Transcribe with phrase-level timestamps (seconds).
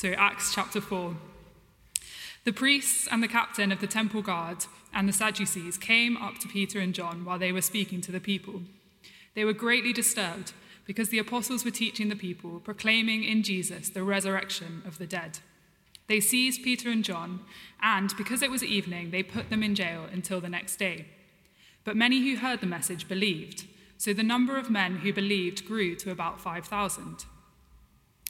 [0.00, 1.16] So, Acts chapter 4.
[2.44, 4.58] The priests and the captain of the temple guard
[4.94, 8.20] and the Sadducees came up to Peter and John while they were speaking to the
[8.20, 8.62] people.
[9.34, 10.52] They were greatly disturbed
[10.84, 15.40] because the apostles were teaching the people, proclaiming in Jesus the resurrection of the dead.
[16.06, 17.40] They seized Peter and John,
[17.82, 21.06] and because it was evening, they put them in jail until the next day.
[21.82, 25.96] But many who heard the message believed, so the number of men who believed grew
[25.96, 27.24] to about 5,000.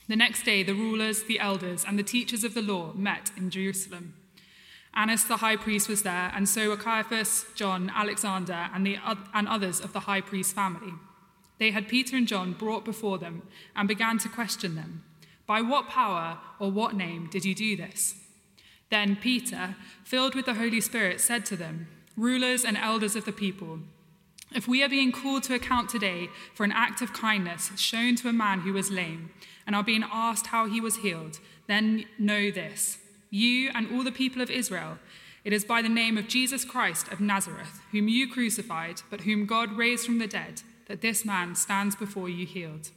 [0.09, 3.51] The next day, the rulers, the elders, and the teachers of the law met in
[3.51, 4.15] Jerusalem.
[4.95, 8.97] Annas the high priest was there, and so were Caiaphas, John, Alexander, and, the,
[9.35, 10.95] and others of the high priest's family.
[11.59, 13.43] They had Peter and John brought before them
[13.77, 15.05] and began to question them.
[15.47, 18.15] By what power or what name did you do this?
[18.91, 23.33] Then Peter, filled with the Holy Spirit, said to them, Rulers and elders of the
[23.33, 23.81] people,
[24.55, 28.29] if we are being called to account today for an act of kindness shown to
[28.29, 29.31] a man who was lame,
[29.69, 32.99] and are being asked how he was healed, then know this
[33.31, 34.99] you and all the people of Israel,
[35.45, 39.45] it is by the name of Jesus Christ of Nazareth, whom you crucified, but whom
[39.45, 42.89] God raised from the dead, that this man stands before you healed.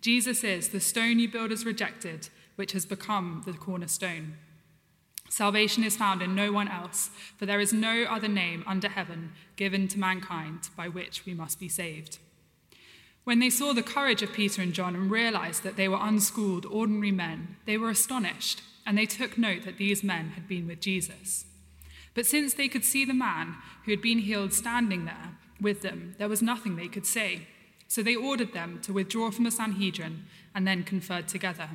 [0.00, 4.34] Jesus is the stone you builders rejected, which has become the cornerstone.
[5.28, 9.30] Salvation is found in no one else, for there is no other name under heaven
[9.54, 12.18] given to mankind by which we must be saved.
[13.28, 16.64] When they saw the courage of Peter and John and realized that they were unschooled,
[16.64, 20.80] ordinary men, they were astonished, and they took note that these men had been with
[20.80, 21.44] Jesus.
[22.14, 26.14] But since they could see the man who had been healed standing there with them,
[26.16, 27.48] there was nothing they could say.
[27.86, 31.68] So they ordered them to withdraw from the Sanhedrin and then conferred together.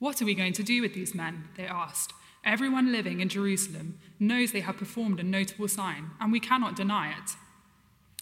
[0.00, 1.44] What are we going to do with these men?
[1.56, 2.12] They asked.
[2.44, 7.12] Everyone living in Jerusalem knows they have performed a notable sign, and we cannot deny
[7.12, 7.36] it.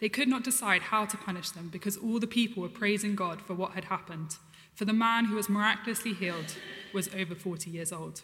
[0.00, 3.40] They could not decide how to punish them because all the people were praising God
[3.42, 4.36] for what had happened.
[4.74, 6.54] For the man who was miraculously healed
[6.94, 8.22] was over 40 years old.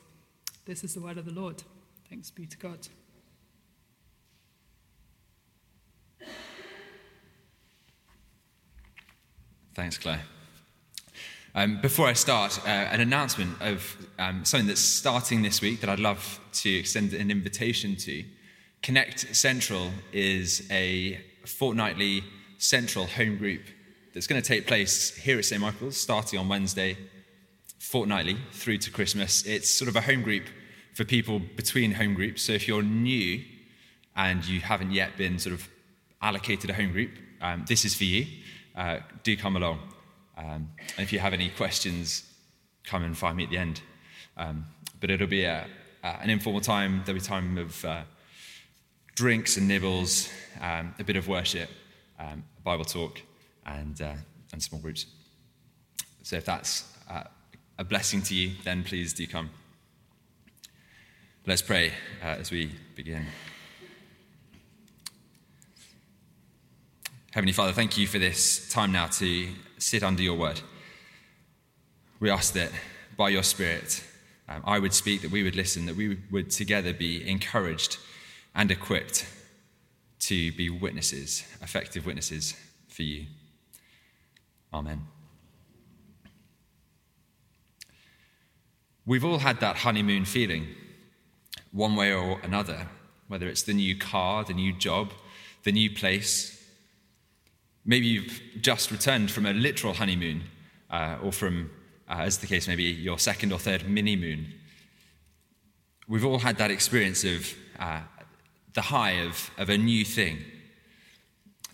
[0.67, 1.65] This is the word of the Lord.
[2.09, 2.79] Thanks be to God.
[9.75, 10.23] Thanks, Claire.
[11.57, 15.91] Um, before I start, uh, an announcement of um, something that's starting this week that
[15.91, 18.25] I'd love to extend an invitation to.
[18.83, 22.25] Connect Central is a fortnightly
[22.59, 23.63] central home group
[24.13, 25.61] that's going to take place here at St.
[25.61, 26.97] Michael's starting on Wednesday,
[27.79, 29.45] fortnightly through to Christmas.
[29.45, 30.45] It's sort of a home group
[30.95, 32.43] for people between home groups.
[32.43, 33.43] So if you're new
[34.17, 35.69] and you haven't yet been sort of
[36.23, 37.11] allocated a home group,
[37.41, 38.27] um, this is for you.
[38.77, 39.81] Uh, do come along.
[40.37, 42.25] Um, and if you have any questions,
[42.85, 43.81] come and find me at the end.
[44.37, 44.67] Um,
[45.01, 45.67] but it'll be a,
[46.03, 47.03] an informal time.
[47.05, 48.03] There'll be time of uh,
[49.15, 50.29] drinks and nibbles,
[50.61, 51.71] um, a bit of worship,
[52.19, 53.21] um, Bible talk,
[53.65, 54.15] and, uh,
[54.53, 55.07] and small groups.
[56.23, 57.25] So if that's uh,
[57.79, 59.51] a blessing to you, then please do come.
[61.47, 61.93] Let's pray
[62.23, 63.27] uh, as we begin.
[67.33, 69.49] Heavenly Father, thank you for this time now to
[69.79, 70.61] sit under your word.
[72.21, 72.71] We ask that
[73.17, 74.03] by your Spirit,
[74.49, 77.99] um, I would speak, that we would listen, that we would together be encouraged
[78.55, 79.27] and equipped
[80.21, 82.55] to be witnesses, effective witnesses
[82.89, 83.27] for you.
[84.73, 85.07] Amen.
[89.07, 90.69] We've all had that honeymoon feeling,
[91.73, 92.89] one way or another,
[93.29, 95.13] whether it's the new car, the new job,
[95.65, 96.63] the new place.
[97.85, 100.45] Maybe you've just returned from a literal honeymoon,
[100.91, 101.71] uh, or from,
[102.09, 104.55] uh, as the case may be, your second or third mini moon.
[106.09, 108.01] We've all had that experience of uh,
[108.75, 110.39] the high of, of a new thing,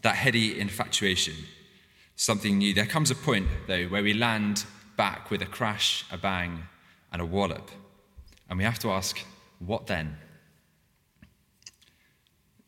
[0.03, 1.35] that heady infatuation,
[2.17, 2.75] something new.
[2.75, 4.65] There comes a point, though, where we land
[4.97, 6.65] back with a crash, a bang,
[7.13, 7.71] and a wallop.
[8.49, 9.19] And we have to ask,
[9.59, 10.17] what then?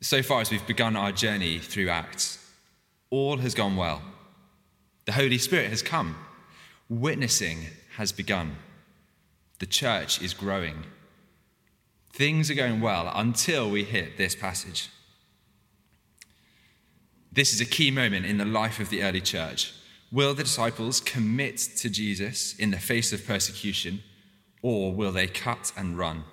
[0.01, 2.39] So far as we've begun our journey through Acts,
[3.11, 4.03] all has gone well.
[5.05, 6.17] The Holy Spirit has come.
[6.89, 8.57] Witnessing has begun.
[9.59, 10.85] The church is growing.
[12.13, 14.91] Things are going well until we hit this passage.
[17.31, 19.73] This is a key moment in the life of the early church.
[20.11, 24.03] Will the disciples commit to Jesus in the face of persecution,
[24.61, 26.25] or will they cut and run?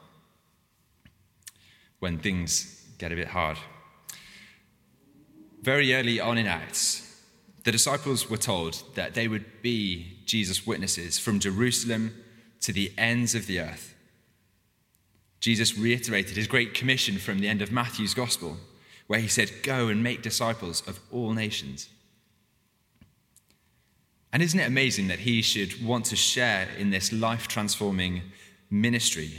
[2.00, 3.58] when things get a bit hard.
[5.62, 7.22] Very early on in Acts,
[7.66, 12.16] the disciples were told that they would be Jesus' witnesses from Jerusalem
[12.62, 13.96] to the ends of the earth.
[15.39, 18.57] Jesus reiterated his great commission from the end of Matthew's gospel,
[19.07, 21.89] where he said, Go and make disciples of all nations.
[24.31, 28.21] And isn't it amazing that he should want to share in this life transforming
[28.69, 29.31] ministry,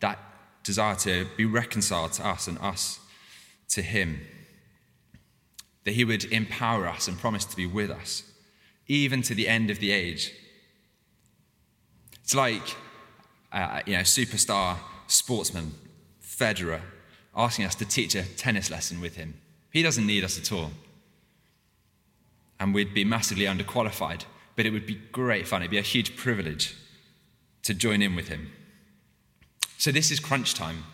[0.00, 0.18] that
[0.62, 3.00] desire to be reconciled to us and us
[3.70, 4.20] to him?
[5.84, 8.22] That he would empower us and promise to be with us,
[8.86, 10.32] even to the end of the age.
[12.22, 12.76] It's like,
[13.52, 14.76] uh, you know, superstar
[15.10, 15.74] sportsman,
[16.22, 16.80] Federer,
[17.36, 19.34] asking us to teach a tennis lesson with him.
[19.72, 20.70] He doesn't need us at all.
[22.58, 24.24] And we'd be massively underqualified,
[24.56, 25.62] but it would be great fun.
[25.62, 26.76] It'd be a huge privilege
[27.62, 28.50] to join in with him.
[29.78, 30.84] So, this is crunch time.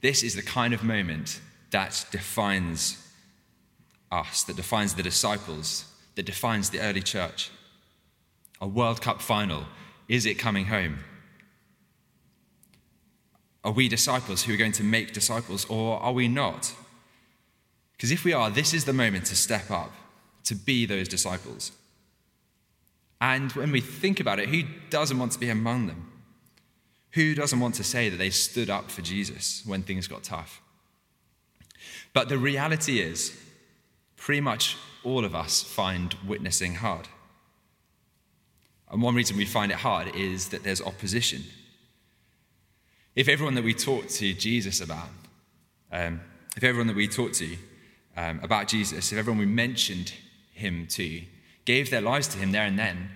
[0.00, 1.40] This is the kind of moment
[1.70, 3.02] that defines
[4.10, 5.84] us, that defines the disciples,
[6.16, 7.50] that defines the early church.
[8.60, 9.64] A World Cup final.
[10.08, 10.98] Is it coming home?
[13.66, 16.72] Are we disciples who are going to make disciples, or are we not?
[17.96, 19.92] Because if we are, this is the moment to step up,
[20.44, 21.72] to be those disciples.
[23.20, 26.12] And when we think about it, who doesn't want to be among them?
[27.14, 30.60] Who doesn't want to say that they stood up for Jesus when things got tough?
[32.12, 33.36] But the reality is,
[34.16, 37.08] pretty much all of us find witnessing hard.
[38.92, 41.42] And one reason we find it hard is that there's opposition.
[43.16, 45.08] If everyone that we talk to Jesus about,
[45.90, 46.20] um,
[46.54, 47.56] if everyone that we talk to
[48.14, 50.12] um, about Jesus, if everyone we mentioned
[50.52, 51.22] him to
[51.64, 53.10] gave their lives to him there and then,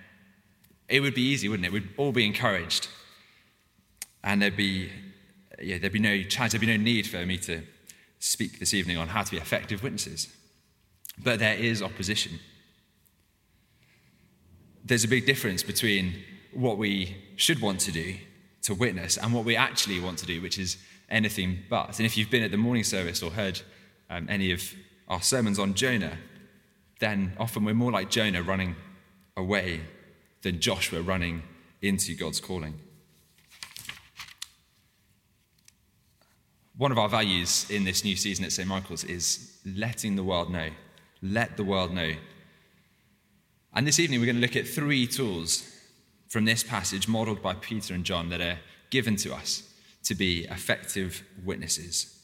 [0.88, 1.73] it would be easy, wouldn't it?
[1.73, 2.88] We'd all be encouraged.
[4.25, 4.91] And there'd be,
[5.61, 7.61] yeah, there'd be no chance, there'd be no need for me to
[8.19, 10.29] speak this evening on how to be effective witnesses.
[11.23, 12.41] But there is opposition.
[14.82, 16.14] There's a big difference between
[16.55, 18.17] what we should want to do
[18.62, 20.77] to witness and what we actually want to do, which is
[21.09, 21.99] anything but.
[21.99, 23.61] And if you've been at the morning service or heard
[24.09, 24.62] um, any of
[25.09, 26.19] our sermons on Jonah,
[27.01, 28.77] then often we're more like Jonah running
[29.37, 29.81] away
[30.43, 31.43] than Joshua running
[31.83, 32.75] into God's calling.
[36.77, 38.69] One of our values in this new season at St.
[38.69, 40.71] Michael's is letting the world know.
[41.21, 42.12] Let the world know.
[43.75, 45.70] And this evening, we're going to look at three tools
[46.31, 49.65] from this passage, modeled by Peter and John, that are given to us
[50.05, 52.17] to be effective witnesses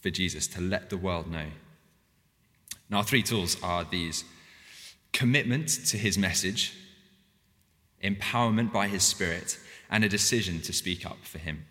[0.00, 1.46] for Jesus, to let the world know.
[2.88, 4.24] Now, our three tools are these
[5.12, 6.74] commitment to his message,
[8.02, 9.58] empowerment by his spirit,
[9.90, 11.66] and a decision to speak up for him.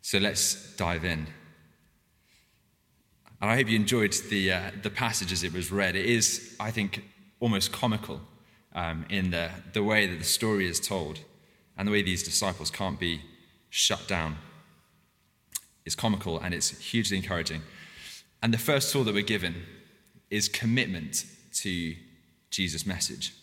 [0.00, 1.26] So let's dive in.
[3.40, 5.96] And I hope you enjoyed the, uh, the passage as it was read.
[5.96, 7.02] It is, I think,
[7.40, 8.20] almost comical
[8.74, 11.20] um, in the, the way that the story is told
[11.76, 13.22] and the way these disciples can't be
[13.70, 14.36] shut down.
[15.84, 17.62] It's comical and it's hugely encouraging.
[18.42, 19.54] And the first tool that we're given
[20.30, 21.24] is commitment
[21.54, 21.94] to
[22.50, 23.34] Jesus' message.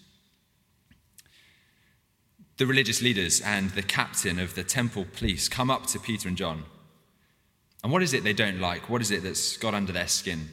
[2.58, 6.38] The religious leaders and the captain of the temple police come up to Peter and
[6.38, 6.66] John.
[7.83, 8.90] And what is it they don't like?
[8.90, 10.50] What is it that's got under their skin?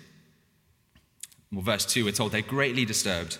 [1.52, 3.38] Well, verse 2, we're told they're greatly disturbed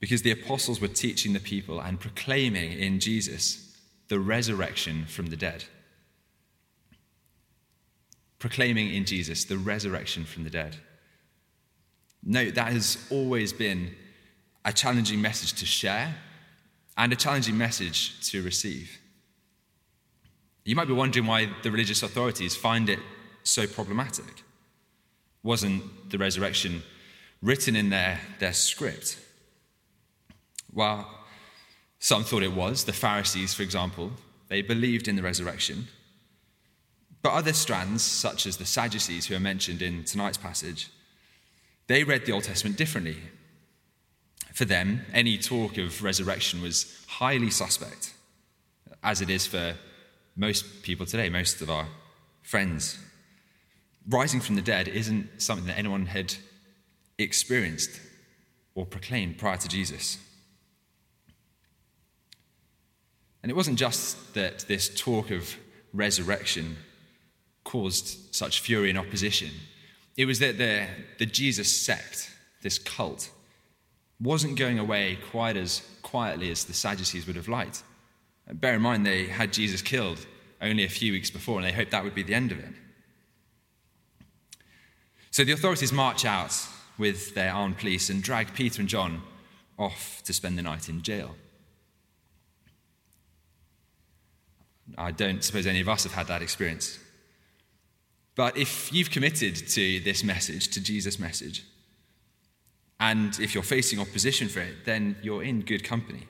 [0.00, 3.76] because the apostles were teaching the people and proclaiming in Jesus
[4.08, 5.64] the resurrection from the dead.
[8.38, 10.76] Proclaiming in Jesus the resurrection from the dead.
[12.22, 13.94] Note that has always been
[14.64, 16.14] a challenging message to share
[16.96, 18.98] and a challenging message to receive.
[20.64, 22.98] You might be wondering why the religious authorities find it
[23.44, 24.42] so problematic.
[25.42, 26.82] Wasn't the resurrection
[27.40, 29.20] written in their, their script?
[30.76, 31.08] Well,
[31.98, 32.84] some thought it was.
[32.84, 34.12] The Pharisees, for example,
[34.48, 35.88] they believed in the resurrection.
[37.22, 40.90] But other strands, such as the Sadducees, who are mentioned in tonight's passage,
[41.86, 43.16] they read the Old Testament differently.
[44.52, 48.12] For them, any talk of resurrection was highly suspect,
[49.02, 49.76] as it is for
[50.36, 51.86] most people today, most of our
[52.42, 52.98] friends.
[54.06, 56.34] Rising from the dead isn't something that anyone had
[57.18, 57.98] experienced
[58.74, 60.18] or proclaimed prior to Jesus.
[63.46, 65.56] And it wasn't just that this talk of
[65.94, 66.78] resurrection
[67.62, 69.50] caused such fury and opposition,
[70.16, 70.88] it was that the,
[71.20, 72.28] the Jesus sect,
[72.62, 73.30] this cult,
[74.20, 77.84] wasn't going away quite as quietly as the Sadducees would have liked.
[78.52, 80.26] Bear in mind, they had Jesus killed
[80.60, 82.74] only a few weeks before, and they hoped that would be the end of it.
[85.30, 86.66] So the authorities march out
[86.98, 89.22] with their armed police and drag Peter and John
[89.78, 91.36] off to spend the night in jail.
[94.96, 96.98] I don't suppose any of us have had that experience.
[98.34, 101.64] But if you've committed to this message, to Jesus' message,
[103.00, 106.26] and if you're facing opposition for it, then you're in good company.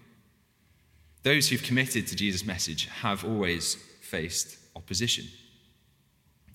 [1.22, 5.26] Those who've committed to Jesus' message have always faced opposition.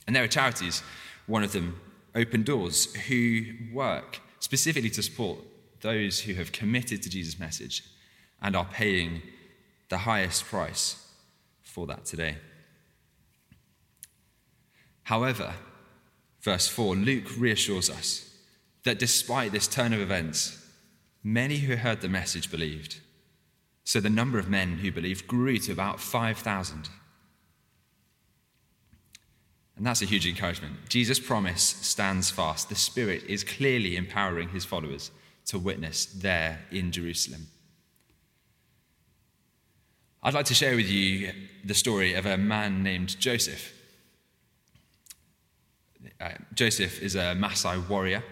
[0.08, 0.82] And there are charities,
[1.28, 1.80] one of them,
[2.16, 3.44] Open Doors, who
[3.74, 5.40] work specifically to support
[5.82, 7.84] those who have committed to Jesus' message
[8.42, 9.22] and are paying
[9.90, 11.06] the highest price
[11.72, 12.36] for that today.
[15.04, 15.54] However,
[16.42, 18.30] verse 4, Luke reassures us
[18.84, 20.66] that despite this turn of events,
[21.24, 23.00] many who heard the message believed.
[23.84, 26.90] So the number of men who believed grew to about 5,000.
[29.78, 30.90] And that's a huge encouragement.
[30.90, 32.70] Jesus' promise stands fast.
[32.70, 35.10] The Spirit is clearly empowering his followers
[35.46, 37.48] to witness there in Jerusalem.
[40.24, 41.32] I'd like to share with you
[41.66, 43.74] the story of a man named Joseph.
[46.20, 48.24] Uh, Joseph is a Maasai warrior,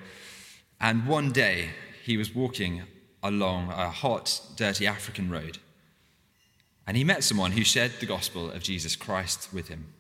[0.80, 1.70] and one day
[2.04, 2.84] he was walking
[3.24, 5.58] along a hot, dirty African road,
[6.86, 9.92] and he met someone who shared the gospel of Jesus Christ with him.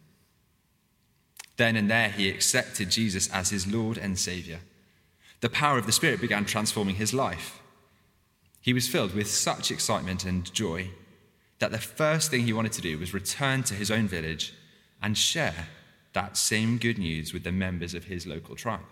[1.57, 4.59] Then and there, he accepted Jesus as his Lord and Savior.
[5.41, 7.59] The power of the Spirit began transforming his life.
[8.61, 10.91] He was filled with such excitement and joy
[11.59, 14.53] that the first thing he wanted to do was return to his own village
[15.01, 15.67] and share
[16.13, 18.85] that same good news with the members of his local tribe.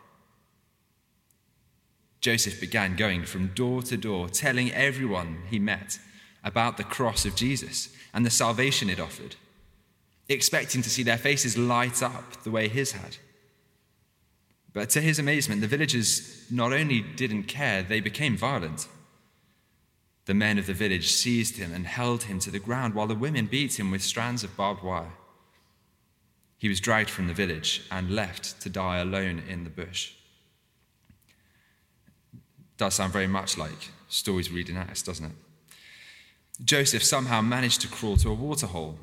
[2.22, 6.00] Joseph began going from door to door, telling everyone he met
[6.44, 9.36] about the cross of Jesus and the salvation it offered,
[10.28, 13.18] expecting to see their faces light up the way his had.
[14.74, 18.88] But to his amazement, the villagers not only didn't care, they became violent.
[20.28, 23.16] The men of the village seized him and held him to the ground, while the
[23.16, 25.14] women beat him with strands of barbed wire.
[26.58, 30.16] He was dragged from the village and left to die alone in the bush.
[32.78, 35.32] Does sound very much like stories we read in Acts, doesn't it?
[36.62, 39.00] Joseph somehow managed to crawl to a waterhole.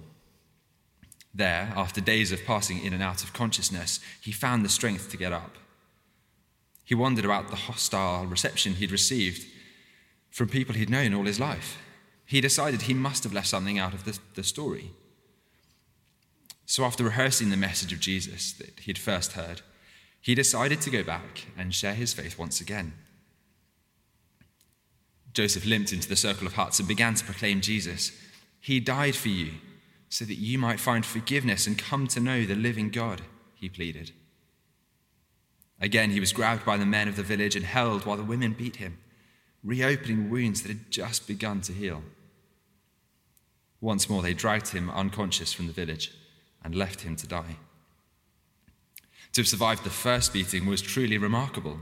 [1.32, 5.16] There, after days of passing in and out of consciousness, he found the strength to
[5.16, 5.56] get up.
[6.84, 9.53] He wondered about the hostile reception he'd received
[10.34, 11.78] from people he'd known all his life.
[12.26, 14.90] He decided he must have left something out of the, the story.
[16.66, 19.60] So, after rehearsing the message of Jesus that he'd first heard,
[20.20, 22.94] he decided to go back and share his faith once again.
[25.34, 28.10] Joseph limped into the circle of huts and began to proclaim Jesus.
[28.58, 29.52] He died for you
[30.08, 33.22] so that you might find forgiveness and come to know the living God,
[33.54, 34.10] he pleaded.
[35.80, 38.52] Again, he was grabbed by the men of the village and held while the women
[38.52, 38.98] beat him
[39.64, 42.02] reopening wounds that had just begun to heal.
[43.80, 46.12] Once more, they dragged him unconscious from the village
[46.62, 47.56] and left him to die.
[49.32, 51.78] To have survived the first beating was truly remarkable.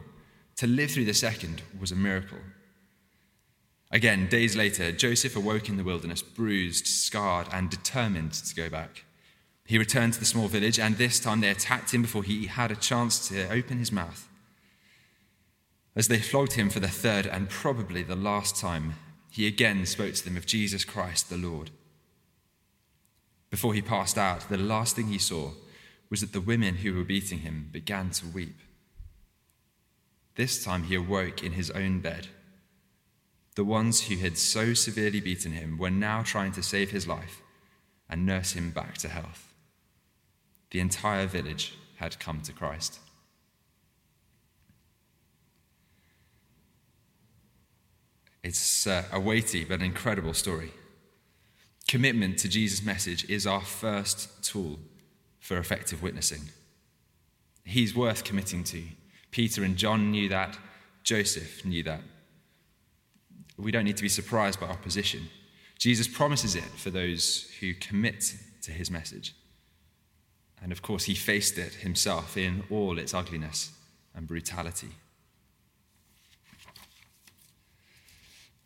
[0.56, 2.38] To live through the second was a miracle.
[3.90, 9.04] Again, days later, Joseph awoke in the wilderness, bruised, scarred, and determined to go back.
[9.66, 12.70] He returned to the small village, and this time they attacked him before he had
[12.70, 14.28] a chance to open his mouth.
[15.94, 18.94] As they flogged him for the third and probably the last time,
[19.30, 21.70] he again spoke to them of Jesus Christ the Lord.
[23.50, 25.50] Before he passed out, the last thing he saw
[26.08, 28.58] was that the women who were beating him began to weep.
[30.36, 32.28] This time he awoke in his own bed.
[33.54, 37.42] The ones who had so severely beaten him were now trying to save his life
[38.08, 39.52] and nurse him back to health.
[40.70, 42.98] The entire village had come to Christ.
[48.42, 50.72] It's uh, a weighty but incredible story.
[51.86, 54.78] Commitment to Jesus' message is our first tool
[55.40, 56.42] for effective witnessing.
[57.64, 58.82] He's worth committing to.
[59.30, 60.58] Peter and John knew that,
[61.04, 62.00] Joseph knew that.
[63.56, 65.28] We don't need to be surprised by opposition.
[65.78, 69.34] Jesus promises it for those who commit to his message.
[70.62, 73.72] And of course, he faced it himself in all its ugliness
[74.14, 74.90] and brutality.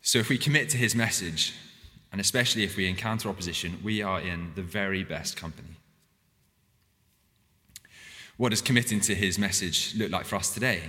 [0.07, 1.53] So if we commit to his message,
[2.13, 5.75] and especially if we encounter opposition, we are in the very best company.
[8.37, 10.83] What does committing to his message look like for us today?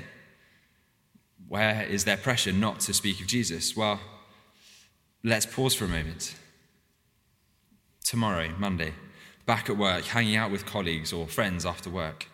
[1.48, 3.76] Where is there pressure not to speak of Jesus?
[3.76, 3.98] Well,
[5.24, 6.36] let's pause for a moment.
[8.04, 8.94] Tomorrow, Monday,
[9.46, 12.28] back at work, hanging out with colleagues or friends after work,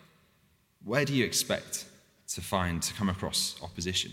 [0.83, 1.85] where do you expect
[2.27, 4.11] to find, to come across opposition?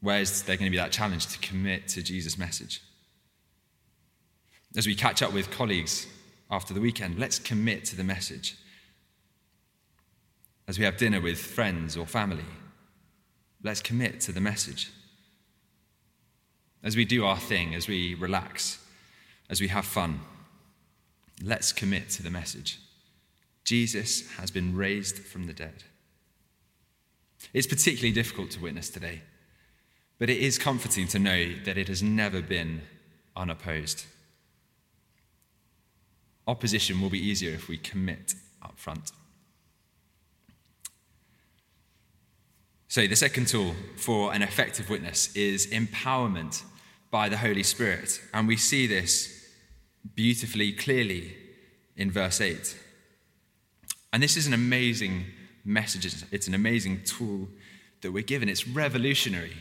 [0.00, 2.82] Where is there going to be that challenge to commit to Jesus' message?
[4.76, 6.06] As we catch up with colleagues
[6.50, 8.56] after the weekend, let's commit to the message.
[10.68, 12.44] As we have dinner with friends or family,
[13.62, 14.90] let's commit to the message.
[16.82, 18.78] As we do our thing, as we relax,
[19.50, 20.20] as we have fun,
[21.42, 22.78] let's commit to the message.
[23.64, 25.84] Jesus has been raised from the dead.
[27.52, 29.22] It's particularly difficult to witness today,
[30.20, 32.82] but it is comforting to know that it has never been
[33.34, 34.04] unopposed.
[36.46, 39.12] Opposition will be easier if we commit up front.
[42.88, 46.64] So, the second tool for an effective witness is empowerment
[47.10, 48.20] by the Holy Spirit.
[48.34, 49.48] And we see this
[50.14, 51.34] beautifully, clearly
[51.96, 52.76] in verse 8.
[54.12, 55.24] And this is an amazing
[55.64, 57.48] message, it's an amazing tool
[58.02, 58.50] that we're given.
[58.50, 59.56] It's revolutionary.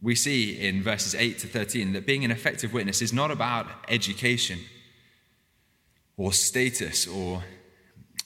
[0.00, 3.66] We see in verses 8 to 13 that being an effective witness is not about
[3.88, 4.60] education
[6.16, 7.42] or status or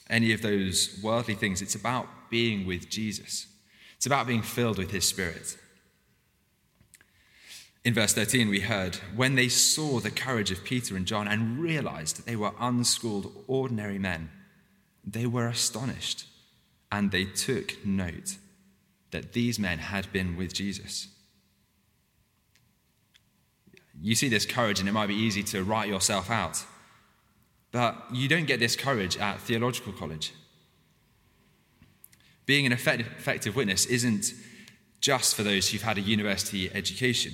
[0.09, 1.61] any of those worldly things.
[1.61, 3.47] It's about being with Jesus,
[3.95, 5.57] it's about being filled with his spirit.
[7.85, 11.59] In verse 13, we heard, when they saw the courage of Peter and John and
[11.59, 14.29] realized that they were unschooled, ordinary men,
[15.03, 16.25] they were astonished
[16.89, 18.37] and they took note
[19.11, 21.07] that these men had been with Jesus.
[24.03, 26.65] You see this courage, and it might be easy to write yourself out,
[27.71, 30.33] but you don't get this courage at theological college.
[32.45, 34.33] Being an effective witness isn't
[34.99, 37.31] just for those who've had a university education.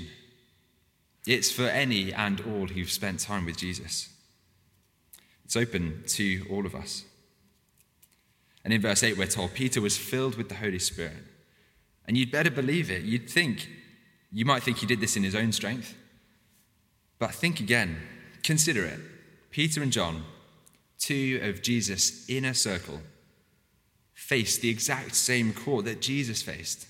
[1.26, 4.10] It's for any and all who've spent time with Jesus.
[5.46, 7.04] It's open to all of us.
[8.64, 11.24] And in verse 8, we're told Peter was filled with the Holy Spirit.
[12.08, 13.02] And you'd better believe it.
[13.02, 13.68] You'd think,
[14.32, 15.96] you might think he did this in his own strength.
[17.20, 17.98] But think again,
[18.44, 19.00] consider it.
[19.52, 20.24] Peter and John,
[20.98, 23.02] two of Jesus' inner circle,
[24.14, 26.88] faced the exact same court that Jesus faced.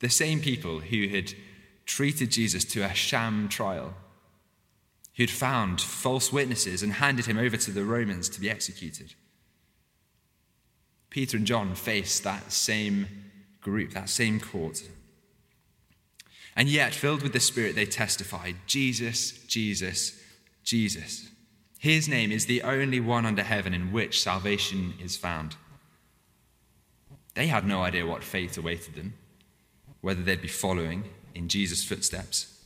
[0.00, 1.32] The same people who had
[1.84, 3.94] treated Jesus to a sham trial,
[5.16, 9.14] who'd found false witnesses and handed him over to the Romans to be executed.
[11.08, 13.06] Peter and John faced that same
[13.60, 14.82] group, that same court.
[16.56, 20.18] And yet, filled with the Spirit, they testified Jesus, Jesus,
[20.64, 21.28] Jesus.
[21.78, 25.56] His name is the only one under heaven in which salvation is found.
[27.34, 29.12] They had no idea what fate awaited them,
[30.00, 32.56] whether they'd be following in Jesus' footsteps.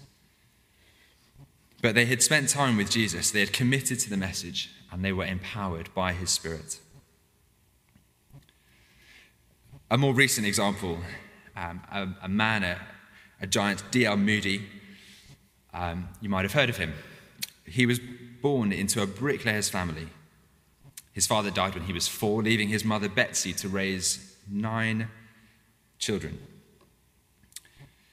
[1.83, 5.13] But they had spent time with Jesus, they had committed to the message, and they
[5.13, 6.79] were empowered by his Spirit.
[9.91, 10.99] A more recent example
[11.57, 12.79] um, a, a, man, a,
[13.41, 14.17] a giant, D.L.
[14.17, 14.67] Moody,
[15.73, 16.93] um, you might have heard of him.
[17.65, 18.01] He was
[18.43, 20.09] born into a bricklayer's family.
[21.13, 25.09] His father died when he was four, leaving his mother Betsy to raise nine
[25.99, 26.39] children.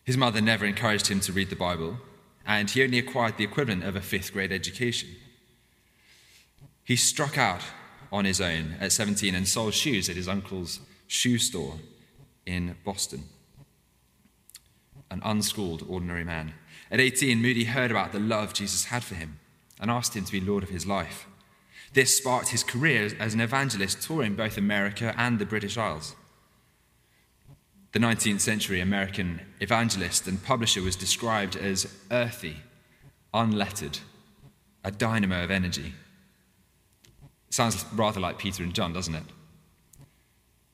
[0.03, 1.97] His mother never encouraged him to read the Bible,
[2.45, 5.09] and he only acquired the equivalent of a fifth grade education.
[6.83, 7.61] He struck out
[8.11, 11.75] on his own at 17 and sold shoes at his uncle's shoe store
[12.45, 13.23] in Boston.
[15.09, 16.53] An unschooled, ordinary man.
[16.91, 19.39] At 18, Moody heard about the love Jesus had for him
[19.79, 21.27] and asked him to be Lord of his life.
[21.93, 26.15] This sparked his career as an evangelist touring both America and the British Isles.
[27.93, 32.57] The 19th century American evangelist and publisher was described as earthy,
[33.33, 33.99] unlettered,
[34.83, 35.93] a dynamo of energy.
[37.49, 39.23] Sounds rather like Peter and John, doesn't it?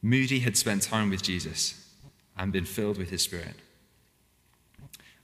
[0.01, 1.95] Moody had spent time with Jesus
[2.37, 3.55] and been filled with his Spirit.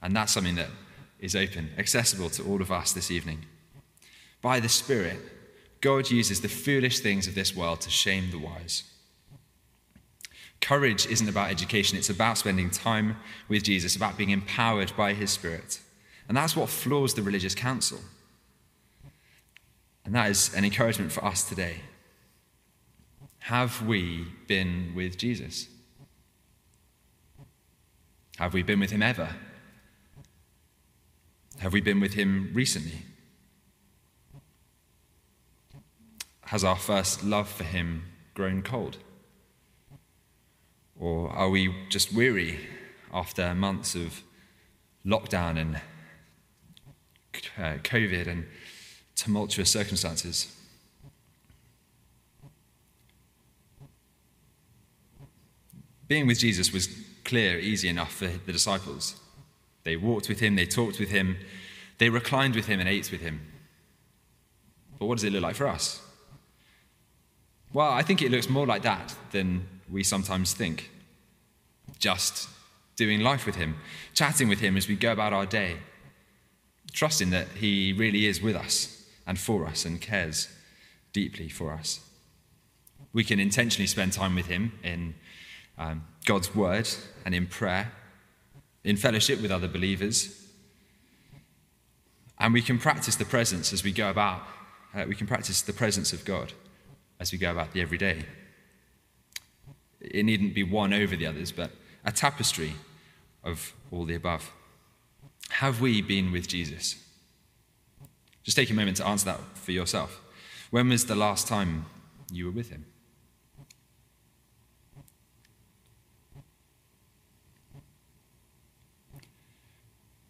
[0.02, 0.70] And that's something that
[1.18, 3.44] is open, accessible to all of us this evening.
[4.40, 5.18] By the Spirit,
[5.80, 8.84] God uses the foolish things of this world to shame the wise.
[10.60, 13.16] Courage isn't about education, it's about spending time
[13.48, 15.80] with Jesus, about being empowered by his Spirit.
[16.28, 17.98] And that's what floors the religious council.
[20.04, 21.76] And that is an encouragement for us today.
[23.40, 25.68] Have we been with Jesus?
[28.38, 29.30] Have we been with him ever?
[31.60, 33.02] Have we been with him recently?
[36.42, 38.96] Has our first love for him grown cold?
[40.98, 42.58] Or are we just weary
[43.12, 44.22] after months of
[45.04, 45.80] lockdown and
[47.58, 48.46] uh, COVID and
[49.14, 50.54] tumultuous circumstances.
[56.08, 56.88] Being with Jesus was
[57.24, 59.19] clear, easy enough for the disciples.
[59.84, 61.36] They walked with him, they talked with him,
[61.98, 63.40] they reclined with him and ate with him.
[64.98, 66.02] But what does it look like for us?
[67.72, 70.90] Well, I think it looks more like that than we sometimes think.
[71.98, 72.48] Just
[72.96, 73.76] doing life with him,
[74.14, 75.76] chatting with him as we go about our day,
[76.92, 80.48] trusting that he really is with us and for us and cares
[81.12, 82.00] deeply for us.
[83.12, 85.14] We can intentionally spend time with him in
[85.78, 86.88] um, God's word
[87.24, 87.92] and in prayer,
[88.84, 90.48] in fellowship with other believers.
[92.38, 94.42] And we can practice the presence as we go about.
[94.94, 96.52] Uh, we can practice the presence of God
[97.18, 98.24] as we go about the everyday.
[100.00, 101.70] It needn't be one over the others, but
[102.04, 102.72] a tapestry
[103.44, 104.50] of all the above.
[105.50, 106.96] Have we been with Jesus?
[108.42, 110.20] Just take a moment to answer that for yourself.
[110.70, 111.86] When was the last time
[112.32, 112.86] you were with him?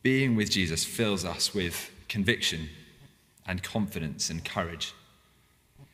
[0.03, 2.69] Being with Jesus fills us with conviction
[3.47, 4.95] and confidence and courage.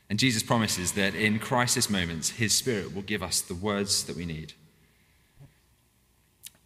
[0.08, 4.16] And Jesus promises that in crisis moments, his Spirit will give us the words that
[4.16, 4.52] we need.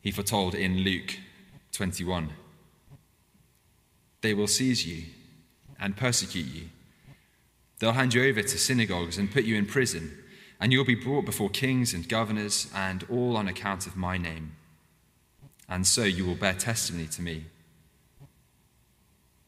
[0.02, 1.18] He foretold in Luke
[1.72, 2.30] 21
[4.20, 5.04] They will seize you
[5.78, 6.68] and persecute you.
[7.78, 10.18] They'll hand you over to synagogues and put you in prison,
[10.60, 14.52] and you'll be brought before kings and governors, and all on account of my name.
[15.70, 17.44] And so you will bear testimony to me.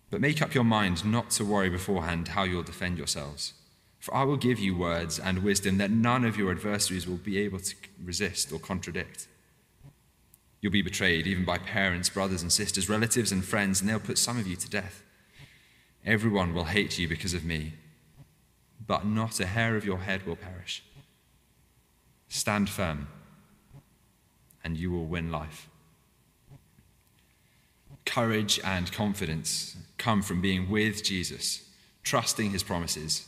[0.08, 3.54] But make up your mind not to worry beforehand how you'll defend yourselves.
[3.98, 7.38] For I will give you words and wisdom that none of your adversaries will be
[7.38, 9.26] able to resist or contradict.
[10.60, 14.18] You'll be betrayed even by parents, brothers and sisters, relatives and friends, and they'll put
[14.18, 15.02] some of you to death.
[16.04, 17.72] Everyone will hate you because of me,
[18.86, 20.84] but not a hair of your head will perish.
[22.28, 23.08] Stand firm,
[24.62, 25.68] and you will win life.
[28.04, 31.68] Courage and confidence come from being with Jesus,
[32.02, 33.26] trusting his promises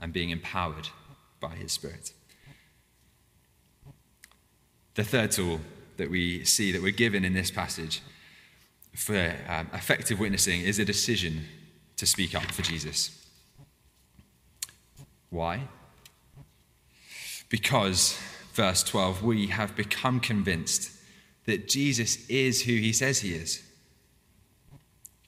[0.00, 0.88] and being empowered
[1.40, 2.12] by His Spirit.
[4.94, 5.60] The third tool
[5.96, 8.02] that we see that we're given in this passage
[8.94, 11.44] for um, effective witnessing is a decision
[11.96, 13.26] to speak up for Jesus.
[15.30, 15.68] Why?
[17.48, 18.18] Because,
[18.52, 20.92] verse 12, we have become convinced
[21.44, 23.62] that Jesus is who he says he is.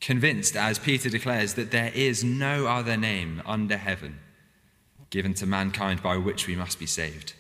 [0.01, 4.21] Convinced, as Peter declares, that there is no other name under heaven
[5.11, 7.33] given to mankind by which we must be saved.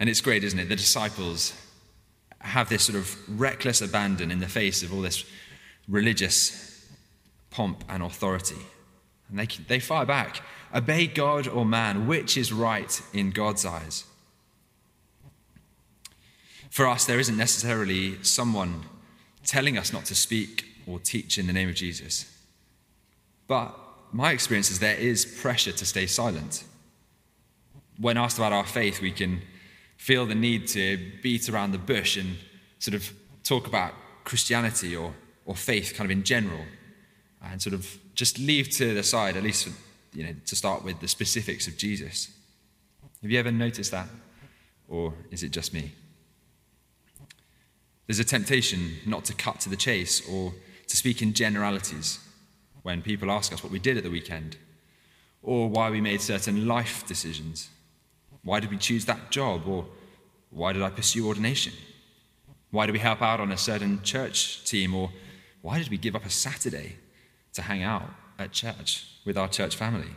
[0.00, 0.68] And it's great, isn't it?
[0.68, 1.52] The disciples
[2.40, 5.24] have this sort of reckless abandon in the face of all this
[5.88, 6.86] religious
[7.50, 8.56] pomp and authority.
[9.28, 10.42] And they, they fire back
[10.74, 14.04] Obey God or man, which is right in God's eyes?
[16.70, 18.84] For us, there isn't necessarily someone
[19.48, 22.30] telling us not to speak or teach in the name of Jesus.
[23.48, 23.74] But
[24.12, 26.64] my experience is there is pressure to stay silent.
[27.98, 29.40] When asked about our faith, we can
[29.96, 32.36] feel the need to beat around the bush and
[32.78, 33.10] sort of
[33.42, 35.14] talk about Christianity or,
[35.46, 36.64] or faith kind of in general
[37.42, 39.72] and sort of just leave to the side, at least for,
[40.16, 42.30] you know, to start with, the specifics of Jesus.
[43.22, 44.08] Have you ever noticed that?
[44.88, 45.92] Or is it just me?
[48.08, 50.54] There's a temptation not to cut to the chase or
[50.86, 52.18] to speak in generalities
[52.82, 54.56] when people ask us what we did at the weekend,
[55.42, 57.68] or why we made certain life decisions.
[58.42, 59.68] Why did we choose that job?
[59.68, 59.84] Or
[60.48, 61.74] why did I pursue ordination?
[62.70, 64.94] Why did we help out on a certain church team?
[64.94, 65.10] Or
[65.60, 66.96] why did we give up a Saturday
[67.52, 70.12] to hang out at church with our church family?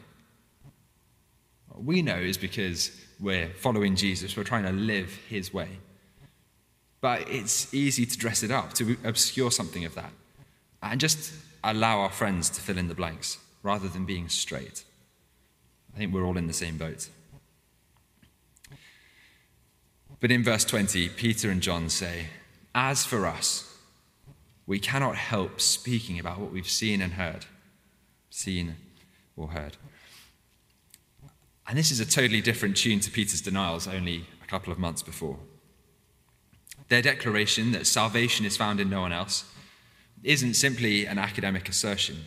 [1.68, 5.68] What we know is because we're following Jesus, we're trying to live his way.
[7.02, 10.12] But it's easy to dress it up, to obscure something of that.
[10.84, 11.34] And just
[11.64, 14.84] allow our friends to fill in the blanks rather than being straight.
[15.94, 17.10] I think we're all in the same boat.
[20.20, 22.28] But in verse 20, Peter and John say,
[22.74, 23.76] As for us,
[24.68, 27.46] we cannot help speaking about what we've seen and heard.
[28.30, 28.76] Seen
[29.36, 29.78] or heard.
[31.68, 35.02] And this is a totally different tune to Peter's denials only a couple of months
[35.02, 35.40] before.
[36.92, 39.46] Their declaration that salvation is found in no one else
[40.24, 42.18] isn't simply an academic assertion,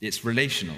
[0.00, 0.76] it's relational.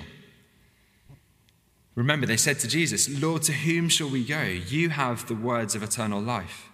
[1.94, 4.40] Remember, they said to Jesus, Lord, to whom shall we go?
[4.40, 6.70] You have the words of eternal life.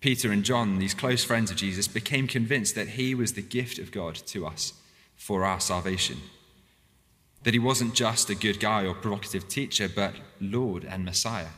[0.00, 3.78] Peter and John, these close friends of Jesus, became convinced that he was the gift
[3.78, 4.72] of God to us
[5.14, 6.16] for our salvation.
[7.44, 11.50] That he wasn't just a good guy or provocative teacher, but Lord and Messiah.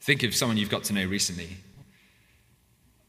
[0.00, 1.58] Think of someone you've got to know recently.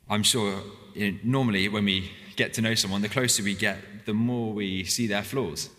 [0.09, 0.61] I'm sure
[0.93, 4.53] you know, normally when we get to know someone, the closer we get, the more
[4.53, 5.69] we see their flaws.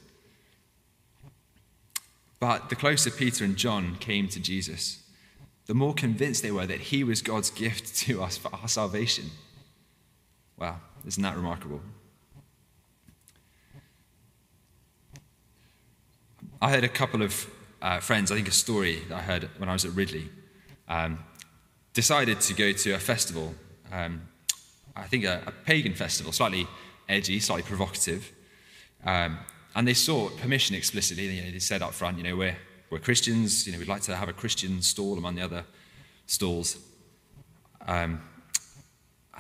[2.40, 5.03] But the closer Peter and John came to Jesus,
[5.66, 9.27] the more convinced they were that he was God's gift to us for our salvation.
[10.59, 11.81] Wow, isn't that remarkable?
[16.61, 17.46] I heard a couple of
[17.83, 20.31] uh, friends, I think a story that I heard when I was at Ridley,
[20.88, 21.18] um,
[21.92, 23.55] decided to go to a festival,
[23.90, 24.23] um,
[24.97, 26.66] I think a, a, pagan festival, slightly
[27.09, 28.31] edgy, slightly provocative.
[29.05, 29.38] Um,
[29.75, 31.27] and they sought permission explicitly.
[31.29, 32.57] You know, they said up front, you know, we're,
[32.90, 35.64] we're Christians, you know, we'd like to have a Christian stall among the other
[36.27, 36.77] stalls.
[37.87, 38.23] Um,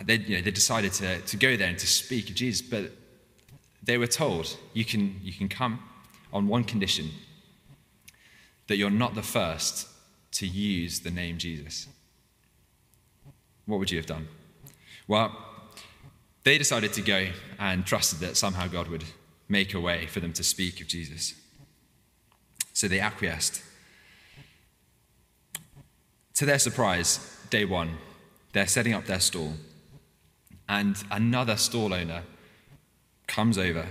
[0.04, 2.92] they, you know, they decided to, to go there and to speak of Jesus, but
[3.82, 5.80] they were told, you can, you can come
[6.32, 7.10] on one condition
[8.68, 9.88] that you're not the first
[10.32, 11.86] to use the name Jesus.
[13.66, 14.28] What would you have done?
[15.06, 15.36] Well,
[16.44, 19.04] they decided to go and trusted that somehow God would
[19.48, 21.34] make a way for them to speak of Jesus.
[22.72, 23.62] So they acquiesced.
[26.34, 27.98] To their surprise, day one,
[28.52, 29.52] they're setting up their stall,
[30.68, 32.22] and another stall owner
[33.26, 33.86] comes over,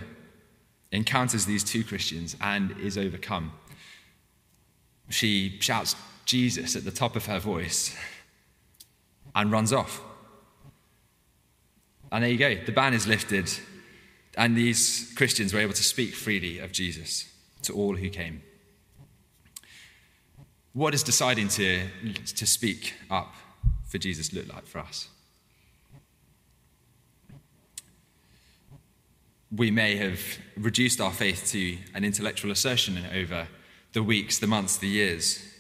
[0.91, 3.53] encounters these two Christians, and is overcome.
[5.09, 5.95] She shouts
[6.31, 7.93] Jesus at the top of her voice
[9.35, 9.99] and runs off.
[12.09, 13.51] And there you go, the ban is lifted,
[14.37, 17.29] and these Christians were able to speak freely of Jesus
[17.63, 18.41] to all who came.
[20.71, 21.81] What does deciding to,
[22.37, 23.35] to speak up
[23.89, 25.09] for Jesus look like for us?
[29.53, 30.21] We may have
[30.55, 33.49] reduced our faith to an intellectual assertion over
[33.91, 35.50] the weeks, the months, the years.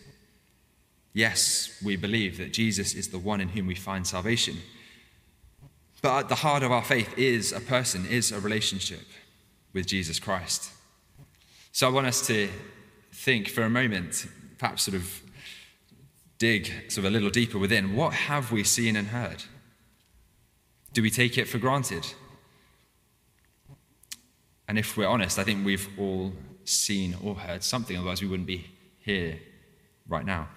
[1.13, 4.57] Yes, we believe that Jesus is the one in whom we find salvation.
[6.01, 9.05] But at the heart of our faith is a person, is a relationship
[9.73, 10.71] with Jesus Christ.
[11.71, 12.49] So I want us to
[13.13, 15.21] think for a moment, perhaps sort of
[16.37, 17.95] dig sort of a little deeper within.
[17.95, 19.43] What have we seen and heard?
[20.93, 22.05] Do we take it for granted?
[24.67, 28.47] And if we're honest, I think we've all seen or heard something, otherwise, we wouldn't
[28.47, 28.65] be
[28.99, 29.39] here
[30.07, 30.47] right now.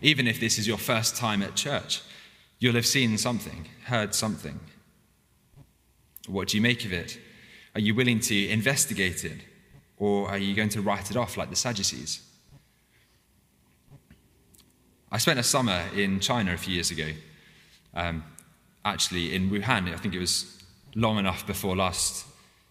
[0.00, 2.02] Even if this is your first time at church,
[2.60, 4.58] You'll have seen something, heard something.
[6.26, 7.18] What do you make of it?
[7.74, 9.38] Are you willing to investigate it?
[9.96, 12.20] Or are you going to write it off like the Sadducees?
[15.10, 17.08] I spent a summer in China a few years ago,
[17.94, 18.24] um,
[18.84, 19.92] actually in Wuhan.
[19.92, 20.62] I think it was
[20.94, 22.26] long enough before last,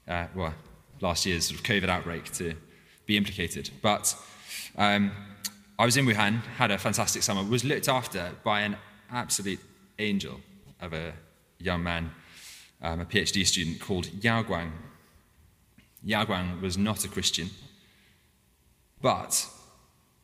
[0.08, 0.54] uh, well,
[1.00, 2.54] last year's sort of COVID outbreak to
[3.06, 3.70] be implicated.
[3.82, 4.16] But
[4.78, 5.12] um,
[5.80, 8.78] I was in Wuhan, had a fantastic summer, was looked after by an
[9.12, 9.60] absolute
[10.00, 10.42] angel
[10.82, 11.14] of a
[11.60, 12.12] young man,
[12.82, 14.72] um, a PhD student called Yao Guang.
[16.04, 17.52] Yao Guang was not a Christian,
[19.02, 19.48] but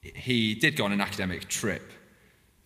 [0.02, 1.92] he did go on an academic trip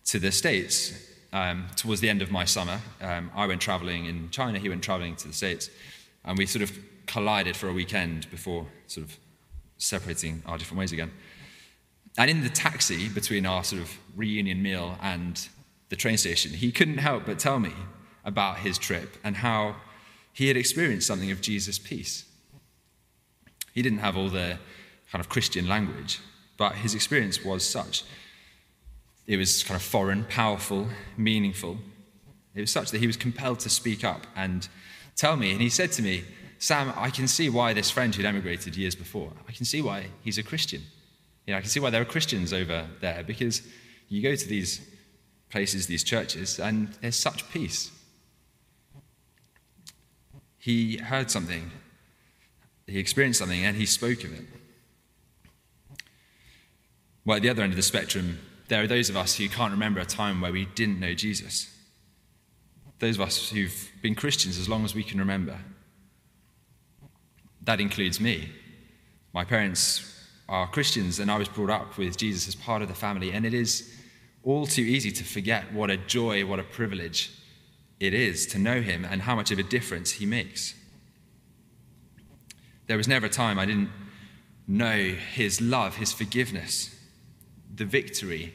[0.06, 0.92] to the States
[1.34, 2.80] um, towards the end of my summer.
[3.02, 5.68] Um, I went traveling in China, he went traveling to the States,
[6.24, 6.72] and we sort of
[7.06, 9.18] collided for a weekend before sort of
[9.76, 11.10] separating our different ways again.
[12.18, 15.48] And in the taxi between our sort of reunion meal and
[15.88, 17.72] the train station, he couldn't help but tell me
[18.24, 19.76] about his trip and how
[20.32, 22.24] he had experienced something of Jesus' peace.
[23.72, 24.58] He didn't have all the
[25.12, 26.18] kind of Christian language,
[26.56, 28.02] but his experience was such.
[29.28, 31.78] It was kind of foreign, powerful, meaningful.
[32.54, 34.68] It was such that he was compelled to speak up and
[35.14, 35.52] tell me.
[35.52, 36.24] And he said to me,
[36.58, 40.06] Sam, I can see why this friend who'd emigrated years before, I can see why
[40.24, 40.82] he's a Christian.
[41.48, 43.62] You know, I can see why there are Christians over there because
[44.10, 44.86] you go to these
[45.48, 47.90] places, these churches, and there's such peace.
[50.58, 51.70] He heard something,
[52.86, 54.44] he experienced something, and he spoke of it.
[57.24, 59.72] Well, at the other end of the spectrum, there are those of us who can't
[59.72, 61.74] remember a time where we didn't know Jesus.
[62.98, 65.56] Those of us who've been Christians as long as we can remember.
[67.62, 68.52] That includes me.
[69.32, 70.17] My parents
[70.48, 73.44] are Christians, and I was brought up with Jesus as part of the family, and
[73.44, 73.94] it is
[74.42, 77.32] all too easy to forget what a joy, what a privilege
[78.00, 80.74] it is to know him and how much of a difference he makes.
[82.86, 83.90] There was never a time I didn't
[84.66, 86.94] know his love, his forgiveness,
[87.74, 88.54] the victory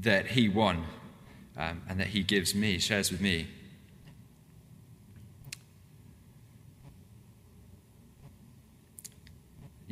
[0.00, 0.84] that he won
[1.56, 3.48] um, and that He gives me, shares with me.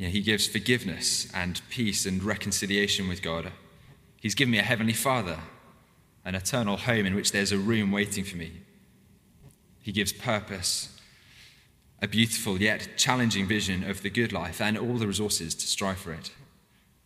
[0.01, 3.51] You know, he gives forgiveness and peace and reconciliation with God.
[4.19, 5.37] He's given me a heavenly Father,
[6.25, 8.51] an eternal home in which there's a room waiting for me.
[9.79, 10.99] He gives purpose,
[12.01, 15.99] a beautiful yet challenging vision of the good life, and all the resources to strive
[15.99, 16.31] for it.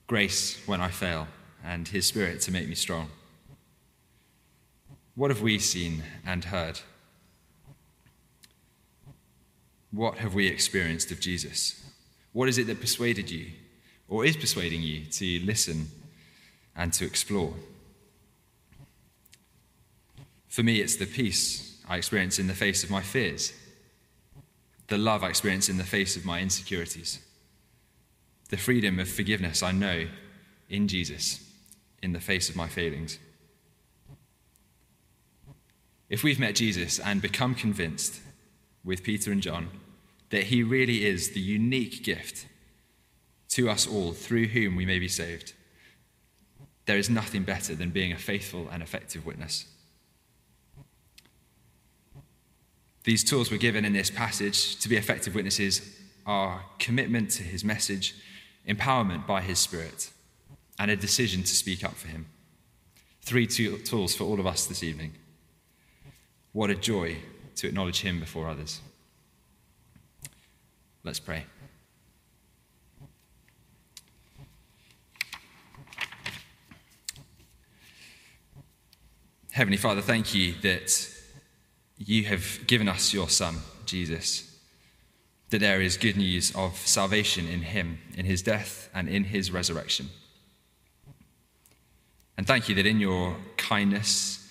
[0.08, 1.28] Grace when I fail,
[1.66, 3.10] and His Spirit to make me strong.
[5.16, 6.80] What have we seen and heard?
[9.92, 11.85] What have we experienced of Jesus?
[12.36, 13.46] What is it that persuaded you,
[14.10, 15.88] or is persuading you, to listen
[16.76, 17.54] and to explore?
[20.50, 23.54] For me, it's the peace I experience in the face of my fears,
[24.88, 27.20] the love I experience in the face of my insecurities,
[28.50, 30.06] the freedom of forgiveness I know
[30.70, 31.40] in Jesus
[32.04, 33.18] in the face of my failings.
[36.10, 38.20] If we've met Jesus and become convinced
[38.84, 39.70] with Peter and John
[40.30, 42.48] that he really is the unique gift
[43.50, 45.54] to us all through whom we may be saved,
[46.86, 49.66] there is nothing better than being a faithful and effective witness.
[53.04, 57.64] These tools were given in this passage to be effective witnesses are commitment to his
[57.64, 58.16] message,
[58.68, 60.10] empowerment by his spirit,
[60.80, 62.26] and a decision to speak up for him.
[63.22, 65.14] Three tools for all of us this evening.
[66.52, 67.18] What a joy
[67.58, 68.82] to acknowledge him before others.
[71.06, 71.44] Let's pray.
[79.52, 81.08] Heavenly Father, thank you that
[82.00, 84.60] you have given us your Son, Jesus,
[85.52, 89.52] that there is good news of salvation in him, in his death, and in his
[89.52, 90.10] resurrection.
[92.36, 94.50] And thank you that in your kindness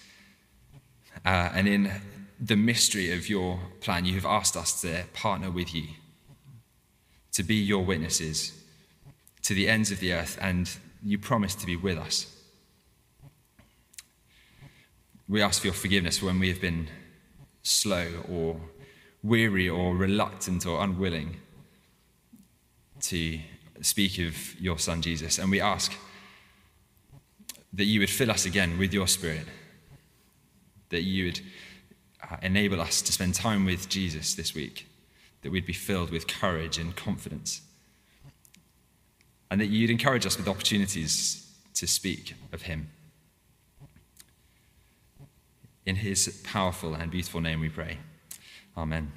[1.27, 1.91] uh, and in
[2.39, 5.89] the mystery of your plan, you have asked us to partner with you
[7.35, 8.53] to be your witnesses
[9.43, 10.71] to the ends of the earth, and
[11.03, 12.27] you promise to be with us.
[15.29, 16.89] We ask for your forgiveness when we have been
[17.63, 18.61] slow or
[19.23, 21.37] weary or reluctant or unwilling
[23.01, 23.41] to
[23.81, 25.39] speak of your Son Jesus.
[25.39, 25.93] And we ask
[27.73, 29.47] that you would fill us again with your Spirit,
[30.91, 31.41] that you would
[32.31, 34.87] uh, enable us to spend time with Jesus this week
[35.45, 37.61] that we'd be filled with courage and confidence.
[39.51, 42.89] And that you'd encourage us with opportunities to speak of Him.
[45.85, 47.99] In His powerful and beautiful name we pray.
[48.77, 49.13] Amen.